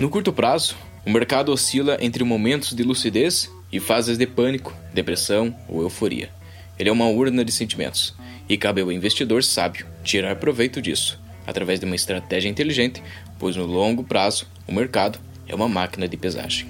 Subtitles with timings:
[0.00, 0.76] No curto prazo,
[1.06, 6.30] o mercado oscila entre momentos de lucidez e fases de pânico, depressão ou euforia.
[6.78, 8.14] Ele é uma urna de sentimentos
[8.48, 13.02] e cabe ao investidor sábio tirar proveito disso através de uma estratégia inteligente,
[13.38, 16.66] pois no longo prazo o mercado é uma máquina de pesagem.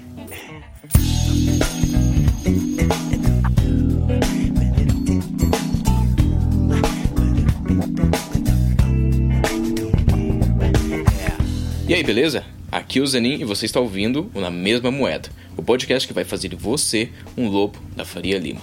[11.87, 12.43] E aí, beleza?
[12.75, 16.13] Aqui é o Zenin e você está ouvindo o Na Mesma Moeda, o podcast que
[16.13, 18.59] vai fazer de você um lobo da Faria Lima.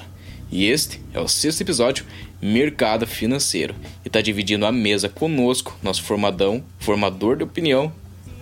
[0.50, 2.04] E este é o sexto episódio,
[2.38, 7.90] Mercado Financeiro, e está dividindo a mesa conosco, nosso formadão, formador de opinião,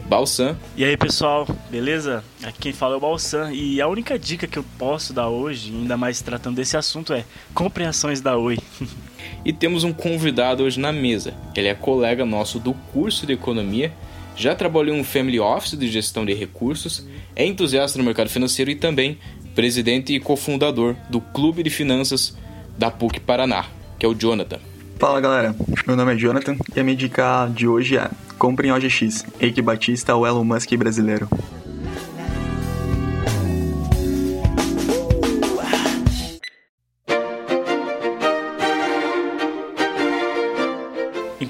[0.06, 0.56] Balsan.
[0.76, 2.24] E aí, pessoal, beleza?
[2.42, 5.70] Aqui quem fala é o Balsan, e a única dica que eu posso dar hoje,
[5.70, 8.58] ainda mais tratando desse assunto, é compreensões da Oi.
[9.46, 11.32] e temos um convidado hoje na mesa.
[11.54, 13.92] Ele é colega nosso do curso de Economia
[14.40, 18.70] já trabalhou em um family office de gestão de recursos, é entusiasta no mercado financeiro
[18.70, 19.18] e também
[19.54, 22.34] presidente e cofundador do Clube de Finanças
[22.78, 23.66] da PUC Paraná,
[23.98, 24.58] que é o Jonathan.
[24.98, 25.54] Fala galera,
[25.86, 30.14] meu nome é Jonathan e a minha dica de hoje é comprem OGX, Eike Batista
[30.14, 31.28] ou Elon Musk brasileiro.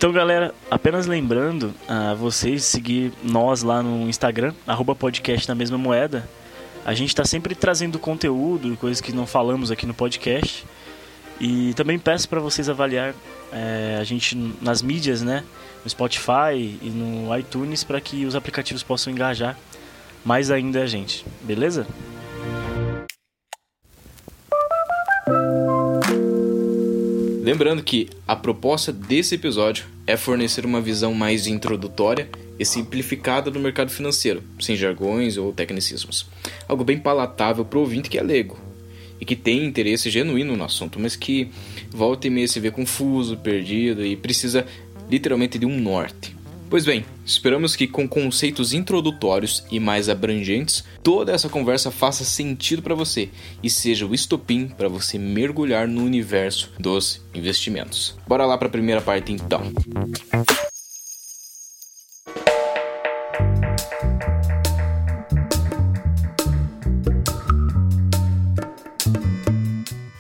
[0.01, 5.77] Então, galera, apenas lembrando a vocês seguir nós lá no Instagram, arroba podcast na mesma
[5.77, 6.27] moeda.
[6.87, 10.65] A gente está sempre trazendo conteúdo, coisas que não falamos aqui no podcast.
[11.39, 13.15] E também peço para vocês avaliar
[13.53, 15.45] é, a gente nas mídias, né?
[15.85, 19.55] No Spotify e no iTunes, para que os aplicativos possam engajar
[20.25, 21.87] mais ainda a gente, beleza?
[27.51, 33.59] Lembrando que a proposta desse episódio é fornecer uma visão mais introdutória e simplificada do
[33.59, 36.29] mercado financeiro, sem jargões ou tecnicismos.
[36.69, 38.57] Algo bem palatável para o ouvinte que é leigo
[39.21, 41.51] e que tem interesse genuíno no assunto, mas que
[41.91, 44.65] volta e meia se vê confuso, perdido e precisa
[45.11, 46.37] literalmente de um norte.
[46.71, 52.81] Pois bem, esperamos que com conceitos introdutórios e mais abrangentes, toda essa conversa faça sentido
[52.81, 53.29] para você
[53.61, 58.17] e seja o estopim para você mergulhar no universo dos investimentos.
[58.25, 59.63] Bora lá para a primeira parte então.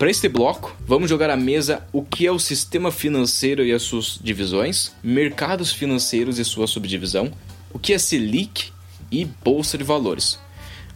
[0.00, 3.82] Para este bloco, vamos jogar à mesa o que é o sistema financeiro e as
[3.82, 7.30] suas divisões, mercados financeiros e sua subdivisão,
[7.70, 8.72] o que é Selic
[9.12, 10.38] e bolsa de valores.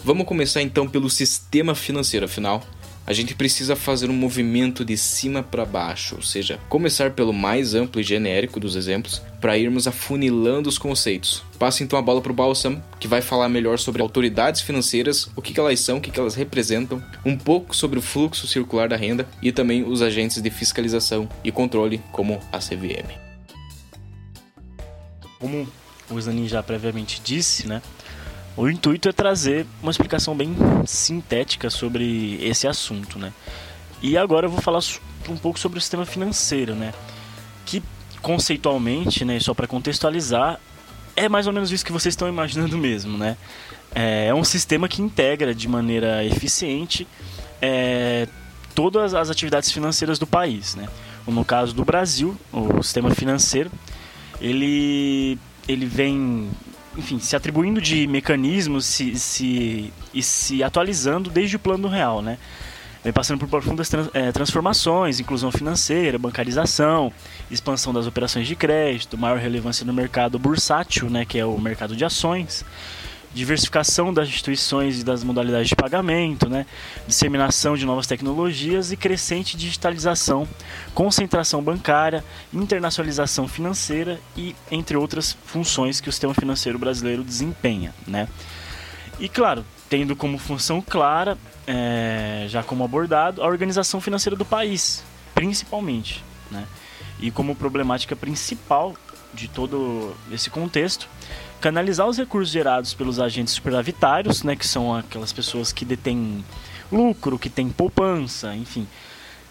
[0.03, 2.67] Vamos começar então pelo sistema financeiro, afinal,
[3.07, 7.75] a gente precisa fazer um movimento de cima para baixo, ou seja, começar pelo mais
[7.75, 11.43] amplo e genérico dos exemplos para irmos afunilando os conceitos.
[11.59, 15.43] Passo então a bola para o Balsam, que vai falar melhor sobre autoridades financeiras, o
[15.43, 18.89] que, que elas são, o que, que elas representam, um pouco sobre o fluxo circular
[18.89, 23.13] da renda e também os agentes de fiscalização e controle, como a CVM.
[25.39, 25.69] Como
[26.11, 27.83] o Zanin já previamente disse, né?
[28.57, 30.55] O intuito é trazer uma explicação bem
[30.87, 33.33] sintética sobre esse assunto, né?
[34.01, 34.81] E agora eu vou falar
[35.29, 36.93] um pouco sobre o sistema financeiro, né?
[37.67, 37.83] Que
[38.23, 40.61] conceitualmente, né, só para contextualizar,
[41.17, 43.37] é mais ou menos isso que vocês estão imaginando mesmo, né?
[43.95, 47.07] É um sistema que integra de maneira eficiente
[47.61, 48.27] é,
[48.75, 50.89] todas as atividades financeiras do país, né?
[51.27, 53.71] No caso do Brasil, o sistema financeiro,
[54.41, 56.51] ele ele vem
[56.97, 62.39] enfim, se atribuindo de mecanismos se, se, e se atualizando desde o plano real, né?
[63.05, 67.13] Vem passando por profundas trans, é, transformações, inclusão financeira, bancarização,
[67.51, 71.95] expansão das operações de crédito, maior relevância no mercado bursátil, né, que é o mercado
[71.95, 72.65] de ações,
[73.35, 76.65] diversificação das instituições e das modalidades de pagamento, né,
[77.07, 80.47] disseminação de novas tecnologias e crescente digitalização,
[80.95, 88.29] concentração bancária, internacionalização financeira e entre outras funções que o sistema financeiro brasileiro desempenha, né.
[89.19, 91.37] E claro, tendo como função clara,
[91.67, 95.03] é, já como abordado, a organização financeira do país,
[95.35, 96.65] principalmente, né,
[97.19, 98.95] e como problemática principal
[99.33, 101.09] de todo esse contexto
[101.61, 106.45] canalizar os recursos gerados pelos agentes superavitários, né, que são aquelas pessoas que detêm
[106.93, 108.87] lucro, que têm poupança, enfim,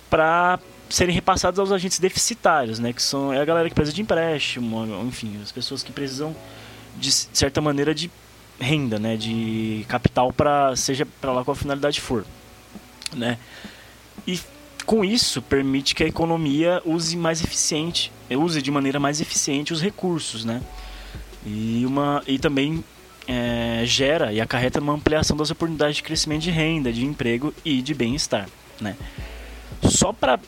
[0.09, 0.59] para
[0.89, 4.85] serem repassados aos agentes deficitários, né, que são é a galera que precisa de empréstimo,
[5.07, 6.35] enfim, as pessoas que precisam
[6.95, 8.11] de certa maneira de
[8.59, 12.23] renda, né, de capital para seja para lá qual a finalidade for,
[13.11, 13.37] né?
[14.27, 14.39] E
[14.85, 19.81] com isso permite que a economia use mais eficiente, use de maneira mais eficiente os
[19.81, 20.61] recursos, né?
[21.45, 22.83] E, uma, e também
[23.27, 27.81] é, gera e acarreta uma ampliação das oportunidades de crescimento de renda, de emprego e
[27.81, 28.47] de bem-estar.
[28.79, 28.95] Né?
[29.83, 30.39] Só para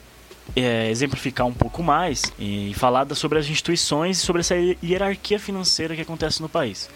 [0.55, 5.95] é, exemplificar um pouco mais e falar sobre as instituições e sobre essa hierarquia financeira
[5.95, 6.89] que acontece no país.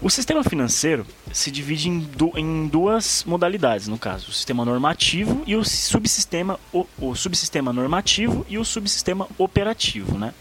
[0.00, 5.42] O sistema financeiro se divide em, du em, duas modalidades, no caso, o sistema normativo
[5.46, 10.18] e o subsistema, o, o subsistema normativo e o subsistema operativo.
[10.18, 10.34] Né?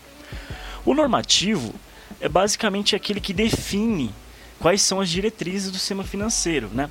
[0.85, 1.73] O normativo
[2.19, 4.13] é basicamente aquele que define
[4.59, 6.89] quais são as diretrizes do sistema financeiro, né?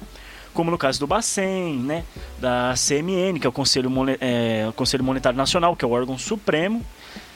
[0.55, 2.05] como no caso do Bacen, né,
[2.39, 3.91] da CMN, que é o Conselho,
[4.21, 6.81] é, o Conselho Monetário Nacional, que é o órgão supremo,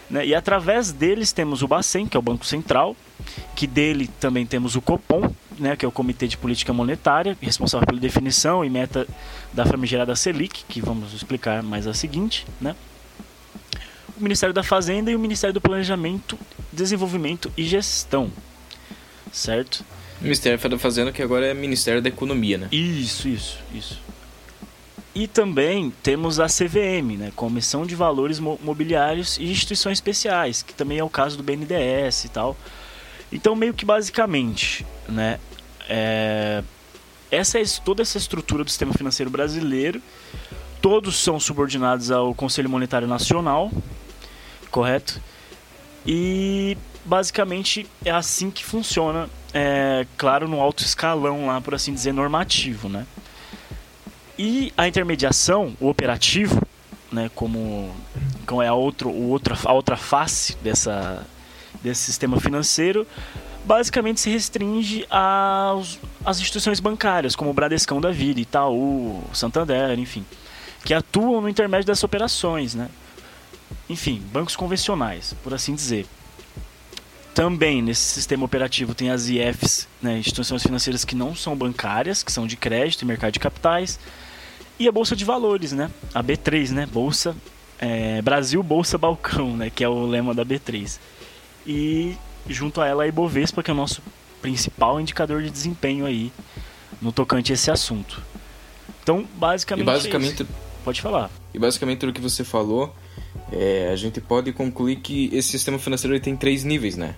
[0.08, 2.96] né, e através deles temos o Bacen, que é o Banco Central,
[3.56, 7.86] que dele também temos o Copom, né, que é o Comitê de Política Monetária, responsável
[7.86, 9.06] pela definição e meta
[9.52, 12.76] da famigerada Selic, que vamos explicar mais a seguinte, né?
[14.18, 16.36] O Ministério da Fazenda e o Ministério do Planejamento,
[16.72, 18.32] Desenvolvimento e Gestão,
[19.32, 19.84] certo?
[20.20, 22.68] Ministério da Fazenda, que agora é Ministério da Economia, né?
[22.72, 24.00] Isso, isso, isso.
[25.14, 27.32] E também temos a CVM, né?
[27.36, 32.28] Comissão de Valores Mobiliários e Instituições Especiais, que também é o caso do BNDES e
[32.28, 32.56] tal.
[33.30, 35.38] Então, meio que basicamente, né?
[35.88, 36.62] É...
[37.30, 40.02] Essa é toda essa estrutura do sistema financeiro brasileiro.
[40.80, 43.70] Todos são subordinados ao Conselho Monetário Nacional,
[44.70, 45.20] correto?
[46.06, 52.12] E basicamente é assim que funciona é, claro, no alto escalão lá, por assim dizer,
[52.12, 53.06] normativo, né?
[54.38, 56.62] E a intermediação, o operativo,
[57.10, 57.94] né, como,
[58.46, 61.26] como é a, outro, o outra, a outra face dessa,
[61.82, 63.06] desse sistema financeiro,
[63.64, 70.24] basicamente se restringe às, às instituições bancárias, como o Bradescão da Vida, Itaú, Santander, enfim,
[70.84, 72.88] que atuam no intermédio dessas operações, né?
[73.88, 76.06] Enfim, bancos convencionais, por assim dizer.
[77.34, 82.32] Também nesse sistema operativo tem as IFs, né, instituições financeiras que não são bancárias, que
[82.32, 83.98] são de crédito e mercado de capitais,
[84.78, 87.36] e a bolsa de valores, né, a B3, né, bolsa
[87.78, 90.98] é, Brasil Bolsa Balcão, né, que é o lema da B3.
[91.66, 92.16] E
[92.48, 94.02] junto a ela a Ibovespa, que é o nosso
[94.42, 96.32] principal indicador de desempenho aí
[97.00, 98.22] no tocante a esse assunto.
[99.02, 100.46] Então, basicamente, e basicamente é
[100.88, 101.30] pode falar.
[101.52, 102.94] E basicamente tudo que você falou,
[103.52, 107.14] é, a gente pode concluir que esse sistema financeiro tem três níveis, né?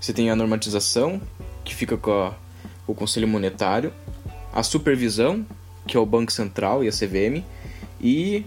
[0.00, 1.20] Você tem a normatização,
[1.62, 2.34] que fica com, a,
[2.86, 3.92] o Conselho Monetário,
[4.50, 5.44] a supervisão,
[5.86, 7.44] que é o Banco Central e a CVM,
[8.00, 8.46] e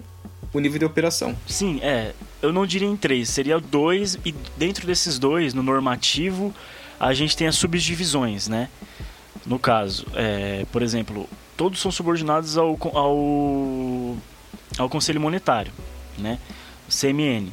[0.52, 1.38] o nível de operação.
[1.46, 2.14] Sim, é.
[2.42, 6.52] Eu não diria em três, seria dois, e dentro desses dois, no normativo,
[7.00, 8.70] a gente tem as subdivisões, né?
[9.46, 13.18] No caso, é, por exemplo, todos são subordinados ao, ao,
[14.78, 15.72] ao Conselho Monetário,
[16.18, 16.40] né?
[16.90, 17.52] CMN.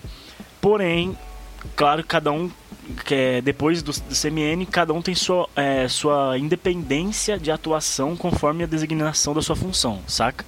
[0.61, 1.17] Porém,
[1.76, 2.50] claro, cada um
[3.05, 8.17] que é, depois do, do, CMN, cada um tem sua, é, sua independência de atuação
[8.17, 10.44] conforme a designação da sua função, saca?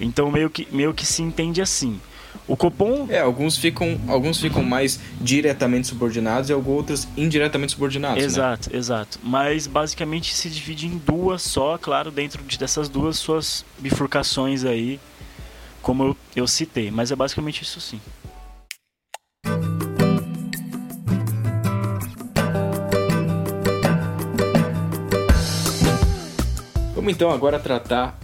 [0.00, 2.00] Então meio que, meio que se entende assim.
[2.46, 3.06] O Copom.
[3.08, 8.18] É, alguns ficam, alguns ficam mais diretamente subordinados e outros indiretamente subordinados.
[8.18, 8.24] Né?
[8.24, 8.78] Exato, né?
[8.78, 9.18] exato.
[9.22, 15.00] Mas basicamente se divide em duas só, claro, dentro dessas duas suas bifurcações aí,
[15.86, 16.90] como eu, eu citei.
[16.90, 18.00] Mas é basicamente isso sim.
[26.92, 28.18] Vamos então agora tratar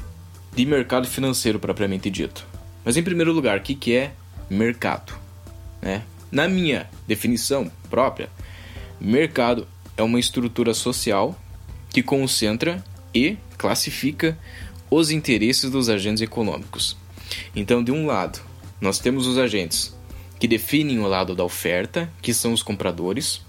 [0.53, 2.45] de mercado financeiro propriamente dito.
[2.85, 4.13] Mas em primeiro lugar, o que, que é
[4.51, 5.13] mercado?
[5.81, 6.03] Né?
[6.33, 8.29] Na minha definição própria,
[9.01, 11.39] mercado é uma estrutura social
[11.91, 12.83] que concentra
[13.15, 14.37] e classifica
[14.91, 17.01] os interesses dos agentes econômicos.
[17.55, 18.41] Então, de um lado,
[18.81, 19.95] nós temos os agentes
[20.39, 23.41] que definem o lado da oferta, que são os compradores,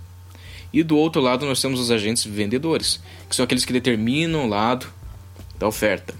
[0.72, 3.00] e do outro lado nós temos os agentes vendedores,
[3.30, 4.88] que são aqueles que determinam o lado
[5.58, 6.14] da oferta.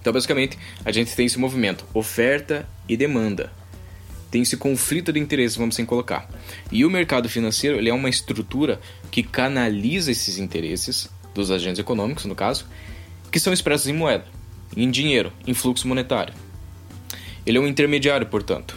[0.00, 3.52] Então, basicamente, a gente tem esse movimento oferta e demanda.
[4.30, 6.28] Tem esse conflito de interesse, vamos assim colocar.
[6.70, 12.24] E o mercado financeiro ele é uma estrutura que canaliza esses interesses dos agentes econômicos,
[12.24, 12.66] no caso,
[13.30, 14.24] que são expressos em moeda,
[14.76, 16.34] em dinheiro, em fluxo monetário.
[17.44, 18.76] Ele é um intermediário, portanto.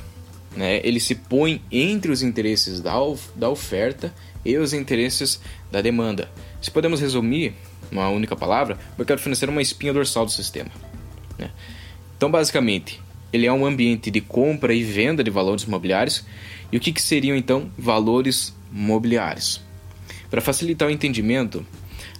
[0.55, 0.79] Né?
[0.83, 2.93] Ele se põe entre os interesses da,
[3.35, 5.39] da oferta e os interesses
[5.71, 6.29] da demanda.
[6.61, 7.53] Se podemos resumir,
[7.91, 10.71] uma única palavra, o mercado financeiro é uma espinha dorsal do sistema.
[11.37, 11.51] Né?
[12.17, 16.25] Então, basicamente, ele é um ambiente de compra e venda de valores imobiliários.
[16.71, 19.61] E o que, que seriam então valores mobiliários?
[20.29, 21.65] Para facilitar o entendimento,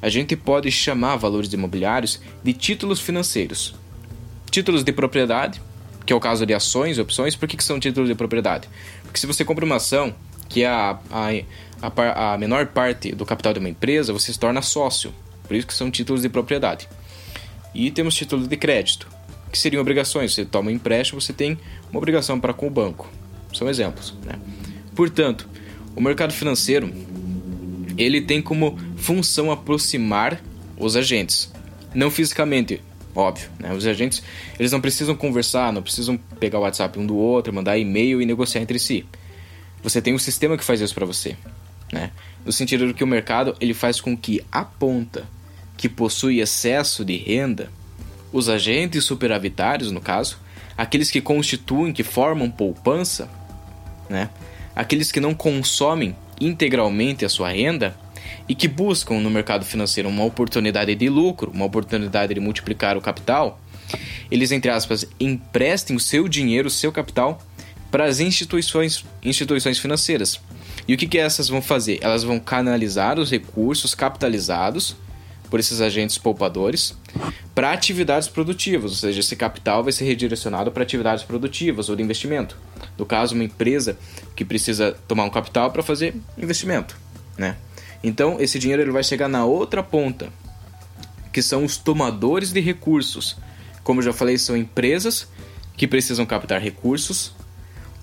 [0.02, 3.76] a gente pode chamar valores imobiliários de títulos financeiros.
[4.52, 5.62] Títulos de propriedade,
[6.06, 8.70] que é o caso de ações opções, por que, que são títulos de propriedade?
[9.04, 10.14] Porque se você compra uma ação,
[10.48, 11.30] que é a, a,
[11.82, 15.14] a, a menor parte do capital de uma empresa, você se torna sócio.
[15.48, 16.88] Por isso que são títulos de propriedade.
[17.74, 19.08] E temos títulos de crédito,
[19.52, 20.34] que seriam obrigações.
[20.34, 21.58] Você toma um empréstimo, você tem
[21.90, 23.10] uma obrigação para com o banco.
[23.54, 24.14] São exemplos.
[24.24, 24.40] Né?
[24.96, 25.48] Portanto,
[25.96, 26.92] o mercado financeiro
[27.98, 30.42] ele tem como função aproximar
[30.78, 31.52] os agentes,
[31.94, 32.82] não fisicamente,
[33.16, 33.50] óbvio.
[33.60, 33.74] Né?
[33.74, 34.22] Os agentes
[34.60, 38.26] eles não precisam conversar, não precisam pegar o WhatsApp um do outro, mandar e-mail e
[38.26, 39.06] negociar entre si.
[39.82, 41.36] Você tem um sistema que faz isso para você,
[41.92, 42.12] né?
[42.44, 45.26] No sentido de que o mercado ele faz com que a ponta
[45.78, 47.70] que possui excesso de renda,
[48.32, 50.38] os agentes superavitários, no caso,
[50.78, 53.30] aqueles que constituem, que formam poupança,
[54.10, 54.30] né?
[54.76, 57.96] Aqueles que não consomem integralmente a sua renda
[58.48, 63.02] e que buscam no mercado financeiro uma oportunidade de lucro, uma oportunidade de multiplicar o
[63.02, 63.60] capital,
[64.30, 67.42] eles, entre aspas, emprestem o seu dinheiro, o seu capital
[67.92, 70.40] para as instituições, instituições financeiras.
[70.88, 72.00] E o que, que essas vão fazer?
[72.02, 74.96] Elas vão canalizar os recursos capitalizados
[75.56, 76.98] por esses agentes poupadores
[77.56, 82.04] para atividades produtivas, ou seja, esse capital vai ser redirecionado para atividades produtivas ou de
[82.04, 82.58] investimento.
[82.98, 83.98] No caso, uma empresa
[84.36, 86.98] que precisa tomar um capital para fazer investimento,
[87.38, 87.56] né?
[88.04, 90.28] Então, esse dinheiro ele vai chegar na outra ponta,
[91.32, 93.38] que são os tomadores de recursos.
[93.82, 95.26] Como eu já falei, são empresas
[95.78, 97.34] que precisam captar recursos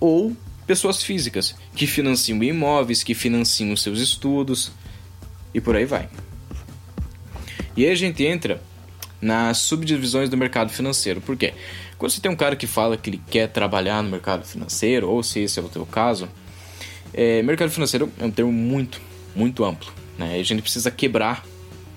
[0.01, 0.35] ou
[0.67, 4.73] pessoas físicas que financiam imóveis, que financiam seus estudos
[5.53, 6.09] e por aí vai.
[7.77, 8.61] E aí a gente entra
[9.21, 11.21] nas subdivisões do mercado financeiro.
[11.21, 11.55] Por quê?
[11.97, 15.23] Quando você tem um cara que fala que ele quer trabalhar no mercado financeiro, ou
[15.23, 16.29] se esse é o teu caso,
[17.15, 19.01] é, mercado financeiro é um termo muito,
[19.35, 19.93] muito amplo.
[20.19, 20.39] Né?
[20.39, 21.45] A gente precisa quebrar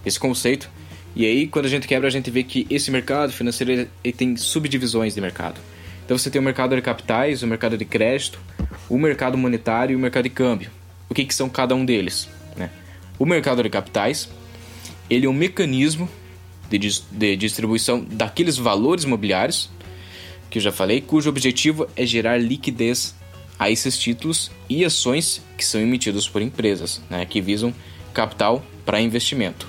[0.06, 0.70] esse conceito.
[1.16, 4.14] E aí, quando a gente quebra, a gente vê que esse mercado financeiro ele, ele
[4.14, 5.60] tem subdivisões de mercado.
[6.06, 8.40] Então você tem o mercado de capitais, o mercado de crédito,
[8.88, 10.70] o mercado monetário e o mercado de câmbio.
[11.10, 12.30] O que, que são cada um deles?
[12.56, 12.70] Né?
[13.18, 14.30] O mercado de capitais
[15.10, 16.10] ele é um mecanismo
[16.70, 16.78] de,
[17.12, 19.70] de distribuição daqueles valores imobiliários
[20.50, 23.16] que eu já falei, cujo objetivo é gerar liquidez
[23.58, 27.74] a esses títulos e ações que são emitidos por empresas, né, que visam
[28.14, 29.68] capital para investimento.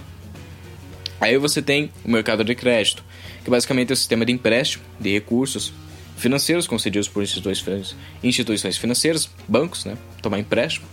[1.20, 3.02] Aí você tem o mercado de crédito,
[3.42, 5.72] que basicamente é o sistema de empréstimo de recursos
[6.16, 7.22] financeiros concedidos por
[8.22, 9.96] instituições financeiras, bancos, né?
[10.22, 10.86] Tomar empréstimo.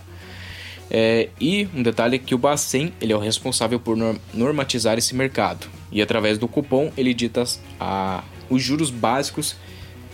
[0.90, 3.96] É, e um detalhe é que o Bacen ele é o responsável por
[4.32, 5.66] normatizar esse mercado.
[5.90, 7.44] E através do cupom ele dita
[7.80, 9.56] a, os juros básicos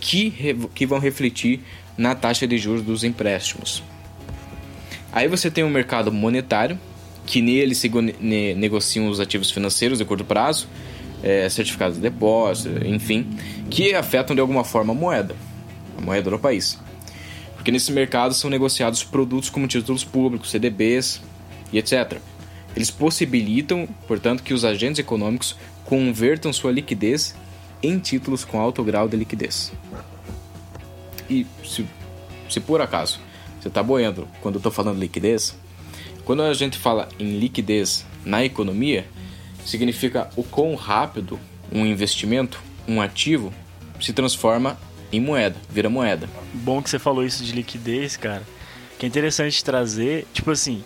[0.01, 1.61] que, que vão refletir
[1.97, 3.83] na taxa de juros dos empréstimos.
[5.13, 6.79] Aí você tem o um mercado monetário,
[7.27, 7.91] que nele se
[8.57, 10.69] negociam os ativos financeiros de curto prazo,
[11.23, 13.27] é, certificados de depósito, enfim,
[13.69, 15.35] que afetam de alguma forma a moeda,
[15.99, 16.79] a moeda do país.
[17.61, 21.21] Porque nesse mercado são negociados produtos como títulos públicos, CDBs
[21.71, 22.17] e etc.
[22.75, 27.35] Eles possibilitam, portanto, que os agentes econômicos convertam sua liquidez
[27.83, 29.75] em títulos com alto grau de liquidez.
[31.29, 31.85] E se,
[32.49, 33.21] se por acaso
[33.61, 35.55] você está boiando quando eu estou falando liquidez,
[36.25, 39.07] quando a gente fala em liquidez na economia,
[39.67, 41.39] significa o quão rápido
[41.71, 43.53] um investimento, um ativo,
[44.01, 44.79] se transforma
[45.13, 46.29] em moeda, vira moeda.
[46.53, 48.43] Bom que você falou isso de liquidez, cara.
[48.99, 50.85] Que é interessante trazer, tipo assim,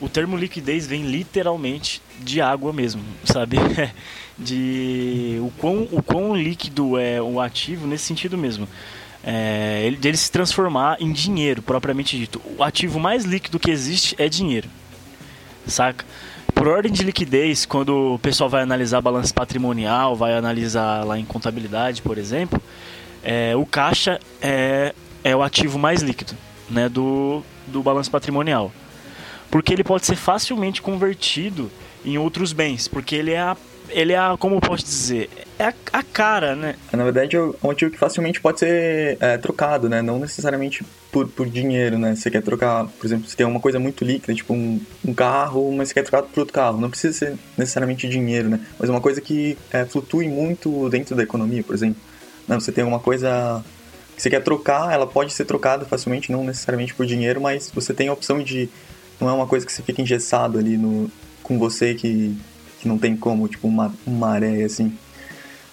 [0.00, 3.56] o termo liquidez vem literalmente de água mesmo, sabe?
[4.38, 8.68] de o quão, o quão líquido é o ativo nesse sentido mesmo.
[9.26, 12.42] É, ele, se transformar em dinheiro, propriamente dito.
[12.58, 14.68] O ativo mais líquido que existe é dinheiro,
[15.66, 16.04] saca?
[16.54, 21.24] Por ordem de liquidez, quando o pessoal vai analisar balanço patrimonial, vai analisar lá em
[21.24, 22.62] contabilidade, por exemplo,
[23.24, 26.34] é, o caixa é, é o ativo mais líquido
[26.70, 28.70] né, do, do balanço patrimonial.
[29.50, 31.70] Porque ele pode ser facilmente convertido
[32.04, 33.56] em outros bens, porque ele é a,
[33.88, 36.74] ele é a, como eu posso dizer, é a, a cara, né?
[36.92, 40.02] Na verdade, é um ativo que facilmente pode ser é, trocado, né?
[40.02, 42.14] Não necessariamente por, por dinheiro, né?
[42.14, 45.72] Você quer trocar, por exemplo, você tem uma coisa muito líquida, tipo um, um carro,
[45.72, 46.80] mas você quer trocar por outro carro.
[46.80, 48.60] Não precisa ser necessariamente dinheiro, né?
[48.78, 52.00] Mas uma coisa que é, flutue muito dentro da economia, por exemplo.
[52.46, 53.64] Não, você tem uma coisa
[54.14, 57.92] que você quer trocar, ela pode ser trocada facilmente, não necessariamente por dinheiro, mas você
[57.92, 58.68] tem a opção de.
[59.20, 61.10] Não é uma coisa que você fica engessado ali no,
[61.42, 62.36] com você que,
[62.80, 64.96] que não tem como, tipo uma, uma maré assim.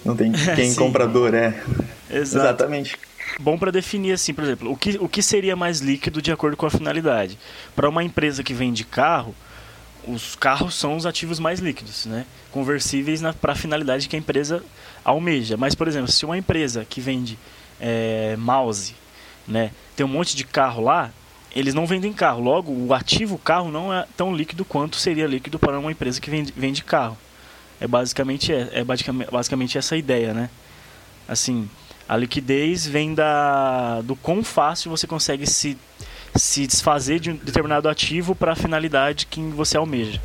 [0.05, 1.59] Não tem quem comprador é.
[2.09, 2.45] Exato.
[2.45, 2.97] Exatamente
[3.39, 6.57] bom para definir assim, por exemplo, o que, o que seria mais líquido de acordo
[6.57, 7.37] com a finalidade.
[7.75, 9.35] Para uma empresa que vende carro,
[10.07, 12.25] os carros são os ativos mais líquidos, né?
[12.51, 14.63] conversíveis para a finalidade que a empresa
[15.03, 15.57] almeja.
[15.57, 17.39] Mas, por exemplo, se uma empresa que vende
[17.79, 18.95] é, mouse
[19.47, 21.11] né, tem um monte de carro lá,
[21.55, 22.41] eles não vendem carro.
[22.41, 26.29] Logo, o ativo carro não é tão líquido quanto seria líquido para uma empresa que
[26.29, 27.17] vende, vende carro.
[27.79, 30.49] É basicamente, é, é basicamente, essa ideia, né?
[31.27, 31.69] Assim,
[32.07, 35.77] a liquidez vem da, do quão fácil você consegue se,
[36.35, 40.19] se desfazer de um determinado ativo para a finalidade que você almeja.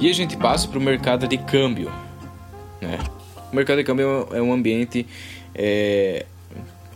[0.00, 1.90] E a gente passa para o mercado de câmbio.
[2.80, 2.98] Né?
[3.52, 5.04] O mercado de câmbio é um ambiente
[5.54, 6.24] é,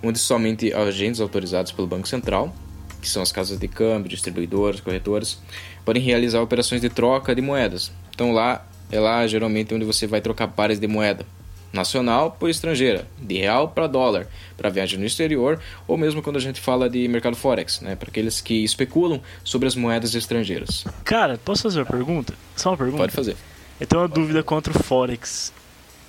[0.02, 2.54] onde somente agentes autorizados pelo Banco Central,
[3.00, 5.38] que são as casas de câmbio, distribuidoras, corretoras,
[5.84, 7.92] podem realizar operações de troca de moedas.
[8.14, 11.26] Então lá é lá geralmente onde você vai trocar pares de moeda
[11.72, 16.40] nacional por estrangeira, de real para dólar, para viagem no exterior, ou mesmo quando a
[16.40, 20.84] gente fala de mercado forex, né, para aqueles que especulam sobre as moedas estrangeiras.
[21.02, 22.34] Cara, posso fazer uma pergunta?
[22.54, 22.98] Só uma pergunta?
[22.98, 23.36] Pode fazer.
[23.80, 25.52] Eu tenho uma dúvida contra o forex.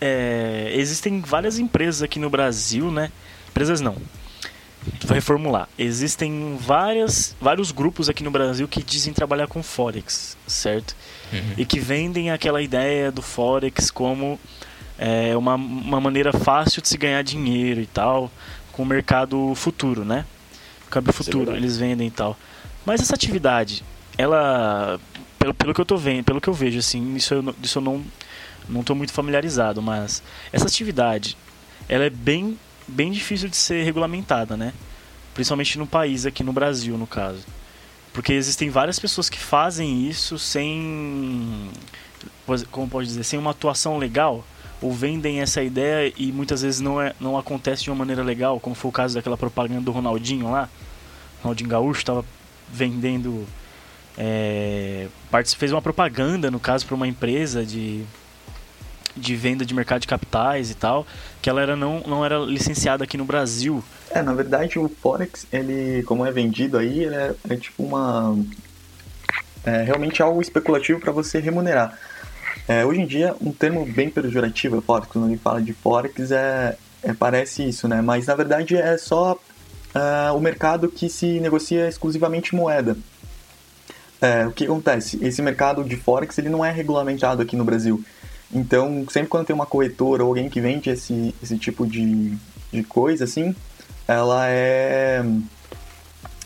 [0.01, 3.09] É, existem várias empresas aqui no Brasil, né?
[3.53, 3.95] Empresas não.
[5.05, 5.69] Vou reformular.
[5.77, 10.95] Existem várias, vários grupos aqui no Brasil que dizem trabalhar com forex, certo?
[11.31, 11.53] Uhum.
[11.57, 14.39] E que vendem aquela ideia do forex como
[14.97, 18.31] é uma, uma maneira fácil de se ganhar dinheiro e tal,
[18.71, 20.25] com o mercado futuro, né?
[20.89, 22.35] Câmbio é futuro, é eles vendem e tal.
[22.83, 23.83] Mas essa atividade,
[24.17, 24.99] ela,
[25.37, 27.81] pelo, pelo que eu tô vendo, pelo que eu vejo, assim, isso eu, isso eu
[27.83, 28.03] não
[28.67, 31.37] não estou muito familiarizado, mas essa atividade,
[31.87, 34.73] ela é bem, bem difícil de ser regulamentada, né?
[35.33, 37.43] Principalmente no país, aqui no Brasil, no caso.
[38.13, 41.69] Porque existem várias pessoas que fazem isso sem,
[42.71, 44.45] como pode dizer, sem uma atuação legal
[44.83, 48.59] ou vendem essa ideia e muitas vezes não, é, não acontece de uma maneira legal,
[48.59, 50.69] como foi o caso daquela propaganda do Ronaldinho lá.
[51.41, 52.25] Ronaldinho Gaúcho estava
[52.71, 53.47] vendendo.
[54.17, 55.07] É,
[55.57, 58.03] fez uma propaganda, no caso, para uma empresa de,
[59.15, 61.05] de venda de mercado de capitais e tal,
[61.41, 63.83] que ela era, não, não era licenciada aqui no Brasil.
[64.11, 68.37] É, na verdade o Forex, ele, como é vendido aí, ele é, é tipo uma.
[69.65, 71.97] É realmente algo especulativo para você remunerar.
[72.67, 76.77] É, hoje em dia, um termo bem pejorativo, Forex, quando alguém fala de Forex, é,
[77.01, 78.01] é, parece isso, né?
[78.01, 82.97] Mas na verdade é só uh, o mercado que se negocia exclusivamente moeda.
[84.21, 85.19] É, o que acontece?
[85.21, 88.03] Esse mercado de Forex ele não é regulamentado aqui no Brasil.
[88.53, 92.33] Então, sempre quando tem uma corretora ou alguém que vende esse, esse tipo de,
[92.71, 93.55] de coisa, assim,
[94.07, 95.23] ela é.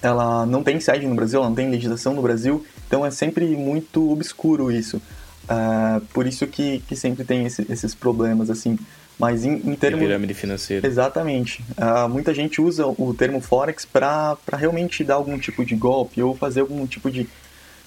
[0.01, 3.45] Ela não tem sede no Brasil, ela não tem legislação no Brasil, então é sempre
[3.57, 5.01] muito obscuro isso.
[5.45, 8.77] Uh, por isso que, que sempre tem esse, esses problemas, assim.
[9.17, 10.01] Mas em, em termos...
[10.01, 10.85] pirâmide financeira.
[10.85, 11.63] Exatamente.
[11.71, 16.35] Uh, muita gente usa o termo Forex para realmente dar algum tipo de golpe ou
[16.35, 17.27] fazer algum tipo de,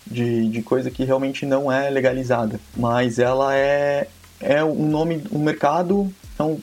[0.06, 2.60] de, de coisa que realmente não é legalizada.
[2.76, 4.08] Mas ela é,
[4.40, 6.58] é um nome, um mercado, então,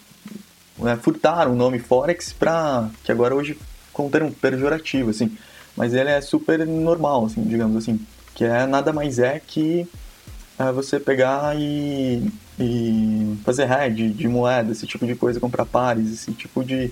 [0.84, 3.58] é, furtaram o nome Forex para que agora hoje
[3.94, 5.36] com um termo pejorativo, assim.
[5.76, 8.00] Mas ele é super normal, assim, digamos assim.
[8.36, 9.88] Que é nada mais é que
[10.60, 16.12] é você pegar e, e fazer hedge de moeda, esse tipo de coisa, comprar pares,
[16.12, 16.92] esse tipo de,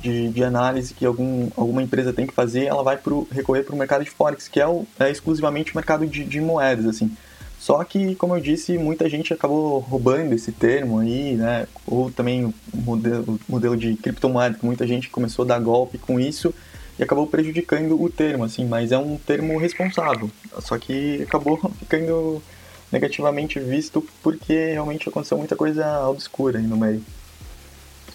[0.00, 3.74] de, de, análise que algum, alguma empresa tem que fazer, ela vai pro, recorrer para
[3.74, 7.10] o mercado de Forex, que é, o, é exclusivamente o mercado de, de moedas, assim.
[7.58, 11.66] Só que, como eu disse, muita gente acabou roubando esse termo aí, né?
[11.86, 16.20] Ou também o modelo, modelo de criptomoeda, que muita gente começou a dar golpe com
[16.20, 16.54] isso
[16.98, 18.66] e acabou prejudicando o termo, assim.
[18.66, 20.30] Mas é um termo responsável.
[20.60, 22.42] Só que acabou ficando
[22.92, 27.02] negativamente visto porque realmente aconteceu muita coisa obscura aí no meio.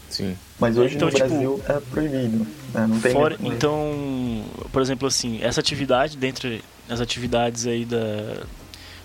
[0.10, 0.38] Sim.
[0.60, 2.48] Mas hoje então, no tipo, Brasil é proibido.
[2.74, 2.88] Né?
[2.88, 8.44] Não tem fora, então, por exemplo, assim, essa atividade, dentre as atividades aí da,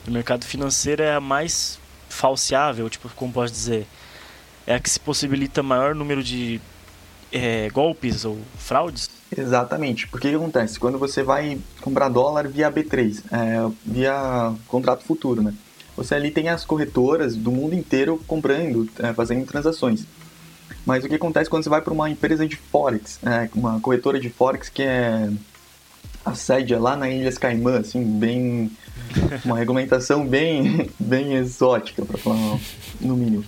[0.05, 3.87] do mercado financeiro, é a mais falseável, tipo, como posso dizer?
[4.67, 6.61] É a que se possibilita maior número de
[7.31, 9.11] é, golpes ou fraudes?
[9.37, 10.07] Exatamente.
[10.07, 10.79] Porque o que acontece?
[10.79, 15.53] Quando você vai comprar dólar via B3, é, via contrato futuro, né?
[15.97, 20.07] Você ali tem as corretoras do mundo inteiro comprando, é, fazendo transações.
[20.85, 24.21] Mas o que acontece quando você vai para uma empresa de Forex, é, uma corretora
[24.21, 25.31] de Forex que é
[26.25, 28.71] a sede é lá na Ilhas Caimã, assim, bem.
[29.45, 32.59] uma regulamentação bem, bem exótica, para falar
[33.01, 33.45] no mínimo.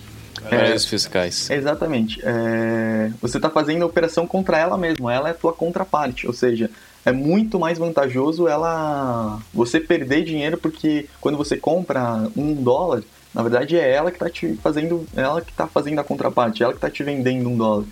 [0.49, 1.49] Paraísos é, fiscais.
[1.49, 2.21] Exatamente.
[2.23, 6.33] É, você está fazendo a operação contra ela mesma, ela é a tua contraparte, ou
[6.33, 6.69] seja,
[7.03, 13.01] é muito mais vantajoso ela você perder dinheiro porque quando você compra um dólar,
[13.37, 16.73] na verdade é ela que está te fazendo, ela que está fazendo a contraparte, ela
[16.73, 17.85] que está te vendendo um dólar.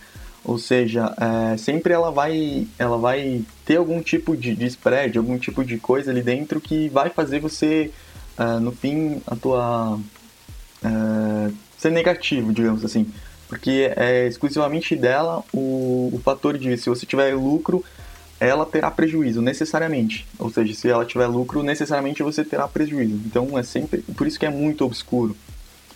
[0.43, 1.15] Ou seja,
[1.53, 5.77] é, sempre ela vai, ela vai ter algum tipo de, de spread, algum tipo de
[5.77, 7.91] coisa ali dentro que vai fazer você,
[8.39, 9.99] é, no fim, a tua
[10.83, 13.05] é, ser negativo, digamos assim.
[13.47, 17.85] Porque é exclusivamente dela o, o fator de se você tiver lucro,
[18.39, 20.27] ela terá prejuízo, necessariamente.
[20.37, 23.19] Ou seja, se ela tiver lucro, necessariamente você terá prejuízo.
[23.25, 24.01] Então é sempre.
[24.01, 25.35] Por isso que é muito obscuro.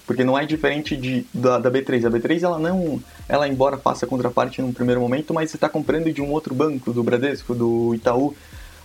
[0.06, 2.06] Porque não é diferente de, da, da B3.
[2.06, 3.02] A B3, ela não.
[3.28, 6.92] Ela, embora faça contraparte num primeiro momento, mas você está comprando de um outro banco,
[6.92, 8.36] do Bradesco, do Itaú,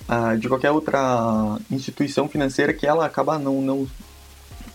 [0.09, 3.87] uh, de qualquer outra instituição financeira que ela acaba não, não,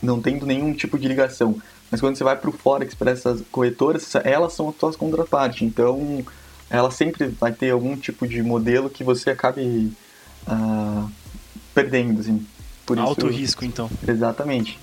[0.01, 1.55] não tendo nenhum tipo de ligação.
[1.91, 5.63] Mas quando você vai para o Forex, para essas corretoras, elas são as suas contrapartes.
[5.63, 6.23] Então,
[6.69, 9.91] ela sempre vai ter algum tipo de modelo que você acabe
[10.47, 11.11] uh,
[11.73, 12.45] perdendo, assim.
[12.85, 13.89] Por Alto isso, risco, então.
[14.07, 14.79] Exatamente.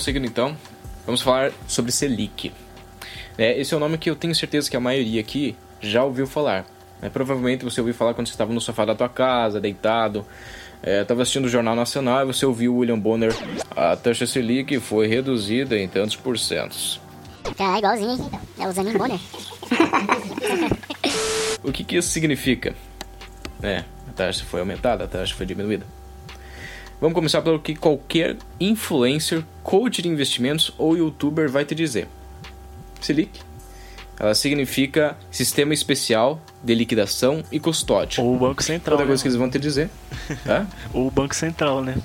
[0.00, 0.56] Vamos seguindo então.
[1.04, 2.52] Vamos falar sobre Selic.
[3.36, 6.26] É, esse é um nome que eu tenho certeza que a maioria aqui já ouviu
[6.26, 6.64] falar.
[7.02, 10.24] É, provavelmente você ouviu falar quando você estava no sofá da tua casa, deitado,
[10.82, 13.34] estava é, assistindo o Jornal Nacional e você ouviu o William Bonner.
[13.76, 16.98] A taxa Selic foi reduzida em tantos porcentos.
[17.58, 18.30] É igualzinho, hein?
[18.58, 19.20] É o Zanin Bonner.
[21.62, 22.74] o que, que isso significa?
[23.62, 25.84] É, a taxa foi aumentada, a taxa foi diminuída.
[27.00, 32.06] Vamos começar pelo que qualquer influencer, coach de investimentos ou youtuber vai te dizer.
[33.00, 33.40] Selic.
[34.18, 38.22] Ela significa Sistema Especial de Liquidação e Custódia.
[38.22, 38.96] Ou o Banco Central.
[38.96, 39.22] Outra coisa né?
[39.22, 39.88] que eles vão te dizer.
[40.92, 41.96] ou o Banco Central, né?